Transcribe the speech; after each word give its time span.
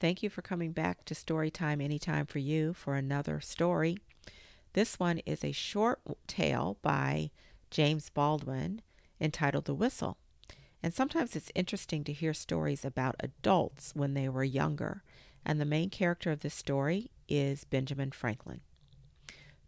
Thank 0.00 0.22
you 0.22 0.28
for 0.28 0.42
coming 0.42 0.72
back 0.72 1.04
to 1.04 1.14
Storytime 1.14 1.82
Anytime 1.82 2.26
for 2.26 2.40
You 2.40 2.74
for 2.74 2.94
another 2.96 3.40
story. 3.40 3.98
This 4.72 4.98
one 4.98 5.18
is 5.18 5.44
a 5.44 5.52
short 5.52 6.00
tale 6.26 6.78
by 6.82 7.30
James 7.70 8.10
Baldwin 8.10 8.82
entitled 9.20 9.66
The 9.66 9.74
Whistle. 9.74 10.18
And 10.82 10.92
sometimes 10.92 11.36
it's 11.36 11.52
interesting 11.54 12.02
to 12.04 12.12
hear 12.12 12.34
stories 12.34 12.84
about 12.84 13.14
adults 13.20 13.92
when 13.94 14.14
they 14.14 14.28
were 14.28 14.44
younger. 14.44 15.02
And 15.46 15.60
the 15.60 15.64
main 15.64 15.90
character 15.90 16.32
of 16.32 16.40
this 16.40 16.54
story 16.54 17.10
is 17.28 17.64
Benjamin 17.64 18.10
Franklin. 18.10 18.60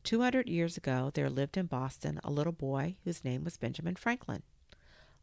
200 0.02 0.48
years 0.48 0.76
ago, 0.76 1.10
there 1.14 1.30
lived 1.30 1.56
in 1.56 1.66
Boston 1.66 2.20
a 2.24 2.30
little 2.30 2.52
boy 2.52 2.96
whose 3.04 3.24
name 3.24 3.44
was 3.44 3.56
Benjamin 3.56 3.94
Franklin. 3.94 4.42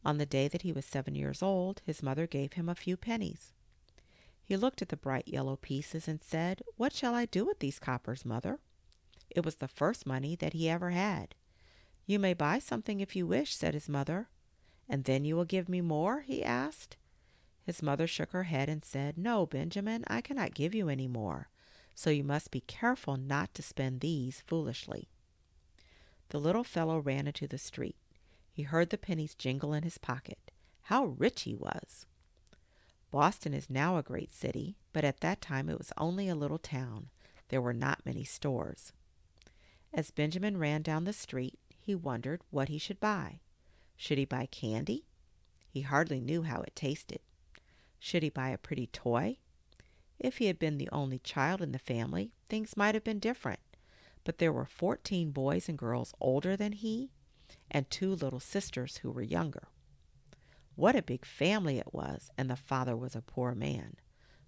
On 0.06 0.18
the 0.18 0.26
day 0.26 0.48
that 0.48 0.64
he 0.64 0.72
was 0.72 0.86
seven 0.86 1.14
years 1.14 1.44
old, 1.44 1.82
his 1.86 2.02
mother 2.02 2.26
gave 2.26 2.54
him 2.54 2.68
a 2.68 2.76
few 2.76 2.98
pennies. 2.98 3.54
He 4.54 4.58
looked 4.58 4.84
at 4.84 4.90
the 4.90 4.98
bright 4.98 5.28
yellow 5.28 5.56
pieces 5.56 6.08
and 6.08 6.22
said, 6.22 6.62
What 6.78 6.94
shall 6.94 7.16
I 7.16 7.26
do 7.26 7.44
with 7.44 7.58
these 7.58 7.80
coppers, 7.80 8.24
mother? 8.24 8.60
It 9.32 9.44
was 9.44 9.56
the 9.56 9.68
first 9.68 10.06
money 10.06 10.36
that 10.36 10.54
he 10.54 10.70
ever 10.70 10.92
had. 10.92 11.34
You 12.06 12.20
may 12.20 12.36
buy 12.36 12.60
something 12.60 13.00
if 13.00 13.16
you 13.16 13.26
wish, 13.26 13.56
said 13.56 13.74
his 13.74 13.90
mother. 13.90 14.30
And 14.88 15.06
then 15.06 15.26
you 15.26 15.36
will 15.36 15.44
give 15.44 15.68
me 15.68 15.82
more? 15.82 16.22
he 16.22 16.44
asked. 16.44 16.98
His 17.64 17.82
mother 17.82 18.06
shook 18.06 18.30
her 18.30 18.44
head 18.44 18.70
and 18.70 18.86
said, 18.86 19.18
No, 19.18 19.48
Benjamin, 19.48 20.04
I 20.06 20.22
cannot 20.22 20.54
give 20.54 20.76
you 20.76 20.88
any 20.88 21.08
more, 21.08 21.50
so 21.96 22.12
you 22.12 22.24
must 22.24 22.52
be 22.52 22.62
careful 22.62 23.18
not 23.18 23.56
to 23.56 23.64
spend 23.64 24.02
these 24.02 24.44
foolishly. 24.46 25.10
The 26.30 26.40
little 26.40 26.64
fellow 26.64 27.00
ran 27.00 27.26
into 27.26 27.48
the 27.48 27.58
street. 27.58 27.98
He 28.52 28.62
heard 28.62 28.92
the 28.92 29.00
pennies 29.00 29.34
jingle 29.34 29.74
in 29.74 29.82
his 29.82 29.98
pocket. 29.98 30.52
How 30.84 31.06
rich 31.06 31.42
he 31.42 31.56
was! 31.56 32.06
Boston 33.14 33.54
is 33.54 33.70
now 33.70 33.96
a 33.96 34.02
great 34.02 34.34
city, 34.34 34.76
but 34.92 35.06
at 35.06 35.20
that 35.20 35.40
time 35.40 35.70
it 35.70 35.78
was 35.78 35.94
only 36.00 36.28
a 36.28 36.36
little 36.36 36.58
town. 36.58 37.10
There 37.50 37.62
were 37.62 37.72
not 37.72 38.04
many 38.08 38.24
stores. 38.24 38.92
As 39.94 40.10
Benjamin 40.10 40.58
ran 40.58 40.82
down 40.82 41.04
the 41.04 41.14
street, 41.14 41.60
he 41.78 41.94
wondered 41.94 42.42
what 42.50 42.70
he 42.70 42.80
should 42.80 43.00
buy. 43.00 43.42
Should 43.96 44.18
he 44.18 44.26
buy 44.26 44.48
candy? 44.48 45.06
He 45.70 45.82
hardly 45.82 46.20
knew 46.20 46.42
how 46.42 46.64
it 46.64 46.76
tasted. 46.76 47.20
Should 48.00 48.24
he 48.24 48.30
buy 48.30 48.50
a 48.50 48.58
pretty 48.58 48.88
toy? 48.88 49.38
If 50.18 50.40
he 50.40 50.48
had 50.48 50.58
been 50.58 50.80
the 50.80 50.90
only 50.92 51.20
child 51.20 51.62
in 51.62 51.72
the 51.72 51.78
family, 51.78 52.32
things 52.50 52.76
might 52.76 52.96
have 52.96 53.04
been 53.04 53.20
different. 53.20 53.60
But 54.24 54.40
there 54.40 54.52
were 54.52 54.66
fourteen 54.66 55.30
boys 55.30 55.70
and 55.70 55.78
girls 55.78 56.16
older 56.20 56.58
than 56.58 56.72
he, 56.72 57.12
and 57.70 57.88
two 57.92 58.16
little 58.16 58.40
sisters 58.40 58.98
who 58.98 59.12
were 59.12 59.22
younger. 59.22 59.68
What 60.76 60.96
a 60.96 61.04
big 61.04 61.26
family 61.26 61.78
it 61.78 61.94
was, 61.94 62.32
and 62.38 62.50
the 62.50 62.56
father 62.56 62.98
was 62.98 63.16
a 63.16 63.22
poor 63.22 63.54
man. 63.54 63.96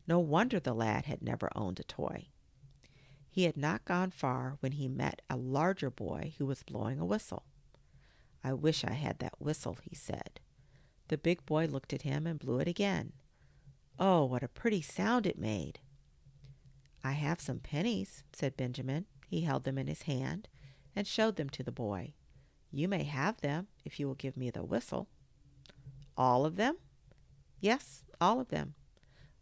No 0.07 0.19
wonder 0.19 0.59
the 0.59 0.73
lad 0.73 1.05
had 1.05 1.21
never 1.21 1.49
owned 1.55 1.79
a 1.79 1.83
toy. 1.83 2.29
He 3.29 3.43
had 3.43 3.57
not 3.57 3.85
gone 3.85 4.11
far 4.11 4.57
when 4.59 4.73
he 4.73 4.87
met 4.87 5.21
a 5.29 5.35
larger 5.35 5.89
boy 5.89 6.33
who 6.37 6.45
was 6.45 6.63
blowing 6.63 6.99
a 6.99 7.05
whistle. 7.05 7.43
I 8.43 8.53
wish 8.53 8.83
I 8.83 8.93
had 8.93 9.19
that 9.19 9.41
whistle, 9.41 9.77
he 9.83 9.95
said. 9.95 10.39
The 11.09 11.17
big 11.17 11.45
boy 11.45 11.65
looked 11.65 11.93
at 11.93 12.03
him 12.03 12.25
and 12.25 12.39
blew 12.39 12.59
it 12.59 12.67
again. 12.67 13.13
Oh, 13.99 14.25
what 14.25 14.43
a 14.43 14.47
pretty 14.47 14.81
sound 14.81 15.27
it 15.27 15.37
made! 15.37 15.79
I 17.03 17.11
have 17.11 17.39
some 17.39 17.59
pennies, 17.59 18.23
said 18.33 18.57
Benjamin. 18.57 19.05
He 19.27 19.41
held 19.41 19.63
them 19.63 19.77
in 19.77 19.87
his 19.87 20.03
hand 20.03 20.47
and 20.95 21.05
showed 21.05 21.35
them 21.35 21.49
to 21.51 21.63
the 21.63 21.71
boy. 21.71 22.13
You 22.71 22.87
may 22.87 23.03
have 23.03 23.41
them 23.41 23.67
if 23.83 23.99
you 23.99 24.07
will 24.07 24.15
give 24.15 24.35
me 24.35 24.49
the 24.49 24.63
whistle. 24.63 25.07
All 26.17 26.45
of 26.45 26.55
them? 26.55 26.77
Yes, 27.59 28.03
all 28.21 28.39
of 28.39 28.49
them. 28.49 28.75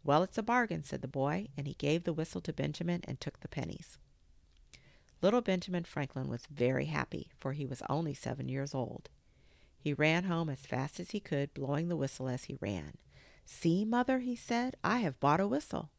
Well, 0.02 0.22
it's 0.22 0.38
a 0.38 0.42
bargain, 0.42 0.82
said 0.82 1.02
the 1.02 1.08
boy, 1.08 1.48
and 1.56 1.66
he 1.66 1.74
gave 1.74 2.04
the 2.04 2.12
whistle 2.12 2.40
to 2.42 2.52
Benjamin 2.52 3.00
and 3.06 3.20
took 3.20 3.40
the 3.40 3.48
pennies. 3.48 3.98
Little 5.22 5.40
Benjamin 5.40 5.84
Franklin 5.84 6.28
was 6.28 6.46
very 6.50 6.86
happy, 6.86 7.30
for 7.38 7.52
he 7.52 7.64
was 7.64 7.82
only 7.88 8.12
seven 8.12 8.48
years 8.48 8.74
old. 8.74 9.08
He 9.78 9.94
ran 9.94 10.24
home 10.24 10.50
as 10.50 10.66
fast 10.66 11.00
as 11.00 11.12
he 11.12 11.20
could, 11.20 11.54
blowing 11.54 11.88
the 11.88 11.96
whistle 11.96 12.28
as 12.28 12.44
he 12.44 12.58
ran. 12.60 12.98
See, 13.46 13.84
mother, 13.84 14.20
he 14.20 14.36
said, 14.36 14.76
I 14.84 14.98
have 14.98 15.20
bought 15.20 15.40
a 15.40 15.48
whistle. 15.48 15.90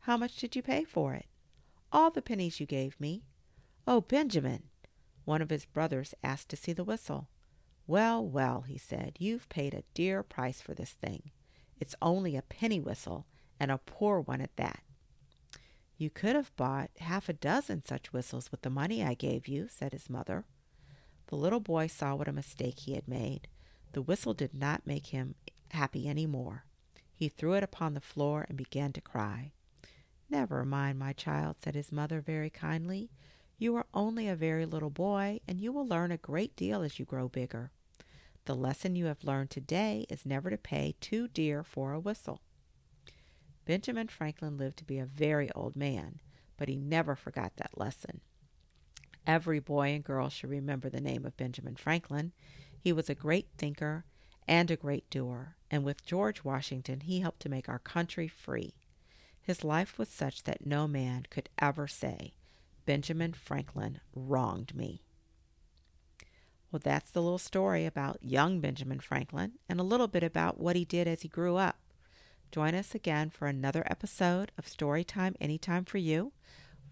How 0.00 0.16
much 0.16 0.36
did 0.36 0.56
you 0.56 0.62
pay 0.62 0.84
for 0.84 1.14
it? 1.14 1.26
All 1.92 2.10
the 2.10 2.22
pennies 2.22 2.60
you 2.60 2.66
gave 2.66 2.98
me. 3.00 3.24
Oh, 3.86 4.00
Benjamin! 4.00 4.64
One 5.24 5.42
of 5.42 5.50
his 5.50 5.64
brothers 5.64 6.14
asked 6.22 6.48
to 6.50 6.56
see 6.56 6.72
the 6.72 6.84
whistle. 6.84 7.28
Well, 7.90 8.24
well, 8.24 8.60
he 8.60 8.78
said, 8.78 9.16
you've 9.18 9.48
paid 9.48 9.74
a 9.74 9.82
dear 9.94 10.22
price 10.22 10.60
for 10.60 10.74
this 10.74 10.92
thing. 10.92 11.32
It's 11.80 11.96
only 12.00 12.36
a 12.36 12.42
penny 12.42 12.78
whistle, 12.78 13.26
and 13.58 13.72
a 13.72 13.78
poor 13.78 14.20
one 14.20 14.40
at 14.40 14.54
that. 14.54 14.84
You 15.98 16.08
could 16.08 16.36
have 16.36 16.54
bought 16.54 16.90
half 17.00 17.28
a 17.28 17.32
dozen 17.32 17.84
such 17.84 18.12
whistles 18.12 18.52
with 18.52 18.62
the 18.62 18.70
money 18.70 19.02
I 19.02 19.14
gave 19.14 19.48
you, 19.48 19.66
said 19.68 19.90
his 19.90 20.08
mother. 20.08 20.44
The 21.26 21.34
little 21.34 21.58
boy 21.58 21.88
saw 21.88 22.14
what 22.14 22.28
a 22.28 22.32
mistake 22.32 22.78
he 22.78 22.94
had 22.94 23.08
made. 23.08 23.48
The 23.90 24.02
whistle 24.02 24.34
did 24.34 24.54
not 24.54 24.86
make 24.86 25.06
him 25.06 25.34
happy 25.72 26.06
any 26.06 26.26
more. 26.26 26.66
He 27.12 27.28
threw 27.28 27.54
it 27.54 27.64
upon 27.64 27.94
the 27.94 28.00
floor 28.00 28.46
and 28.48 28.56
began 28.56 28.92
to 28.92 29.00
cry. 29.00 29.50
Never 30.28 30.64
mind, 30.64 31.00
my 31.00 31.12
child, 31.12 31.56
said 31.58 31.74
his 31.74 31.90
mother 31.90 32.20
very 32.20 32.50
kindly. 32.50 33.10
You 33.58 33.74
are 33.74 33.86
only 33.92 34.28
a 34.28 34.36
very 34.36 34.64
little 34.64 34.90
boy, 34.90 35.40
and 35.48 35.60
you 35.60 35.72
will 35.72 35.88
learn 35.88 36.12
a 36.12 36.16
great 36.16 36.54
deal 36.54 36.82
as 36.82 37.00
you 37.00 37.04
grow 37.04 37.28
bigger. 37.28 37.72
The 38.46 38.54
lesson 38.54 38.96
you 38.96 39.06
have 39.06 39.24
learned 39.24 39.50
today 39.50 40.06
is 40.08 40.26
never 40.26 40.50
to 40.50 40.56
pay 40.56 40.94
too 41.00 41.28
dear 41.28 41.62
for 41.62 41.92
a 41.92 42.00
whistle. 42.00 42.40
Benjamin 43.64 44.08
Franklin 44.08 44.56
lived 44.56 44.78
to 44.78 44.84
be 44.84 44.98
a 44.98 45.06
very 45.06 45.50
old 45.52 45.76
man, 45.76 46.20
but 46.56 46.68
he 46.68 46.76
never 46.76 47.14
forgot 47.14 47.52
that 47.56 47.78
lesson. 47.78 48.20
Every 49.26 49.60
boy 49.60 49.90
and 49.90 50.02
girl 50.02 50.28
should 50.28 50.50
remember 50.50 50.88
the 50.88 51.00
name 51.00 51.24
of 51.24 51.36
Benjamin 51.36 51.76
Franklin. 51.76 52.32
He 52.78 52.92
was 52.92 53.10
a 53.10 53.14
great 53.14 53.48
thinker 53.58 54.04
and 54.48 54.70
a 54.70 54.76
great 54.76 55.08
doer, 55.10 55.56
and 55.70 55.84
with 55.84 56.04
George 56.04 56.42
Washington, 56.42 57.00
he 57.00 57.20
helped 57.20 57.40
to 57.40 57.48
make 57.48 57.68
our 57.68 57.78
country 57.78 58.26
free. 58.26 58.74
His 59.40 59.62
life 59.62 59.98
was 59.98 60.08
such 60.08 60.42
that 60.44 60.66
no 60.66 60.88
man 60.88 61.26
could 61.30 61.48
ever 61.58 61.86
say, 61.86 62.34
Benjamin 62.86 63.34
Franklin 63.34 64.00
wronged 64.14 64.74
me. 64.74 65.02
Well, 66.70 66.80
that's 66.82 67.10
the 67.10 67.22
little 67.22 67.38
story 67.38 67.84
about 67.84 68.22
young 68.22 68.60
Benjamin 68.60 69.00
Franklin 69.00 69.52
and 69.68 69.80
a 69.80 69.84
little 69.84 70.06
bit 70.06 70.22
about 70.22 70.60
what 70.60 70.76
he 70.76 70.84
did 70.84 71.08
as 71.08 71.22
he 71.22 71.28
grew 71.28 71.56
up. 71.56 71.78
Join 72.52 72.74
us 72.74 72.94
again 72.94 73.30
for 73.30 73.48
another 73.48 73.82
episode 73.86 74.52
of 74.56 74.66
Storytime 74.66 75.34
Anytime 75.40 75.84
for 75.84 75.98
You. 75.98 76.32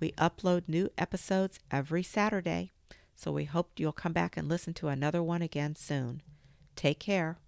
We 0.01 0.13
upload 0.13 0.63
new 0.69 0.91
episodes 0.99 1.59
every 1.71 2.03
Saturday, 2.03 2.73
so 3.15 3.33
we 3.33 3.45
hope 3.45 3.73
you'll 3.77 3.93
come 3.93 4.13
back 4.13 4.37
and 4.37 4.49
listen 4.49 4.75
to 4.75 4.89
another 4.89 5.23
one 5.23 5.43
again 5.43 5.75
soon. 5.75 6.23
Take 6.77 7.01
care. 7.01 7.39